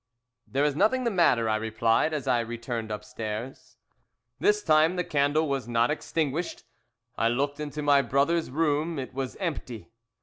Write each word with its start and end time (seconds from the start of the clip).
"'There 0.47 0.65
is 0.65 0.75
nothing 0.75 1.03
the 1.03 1.11
matter,' 1.11 1.47
I 1.47 1.57
replied, 1.57 2.11
as 2.11 2.27
I 2.27 2.39
returned 2.39 2.89
upstairs. 2.89 3.77
"This 4.39 4.63
time 4.63 4.95
the 4.95 5.03
candle 5.03 5.47
was 5.47 5.67
not 5.67 5.91
extinguished. 5.91 6.63
I 7.19 7.27
looked 7.27 7.59
into 7.59 7.83
my 7.83 8.01
brother's 8.01 8.49
room; 8.49 8.97
it 8.97 9.13
was 9.13 9.35
empty. 9.35 9.91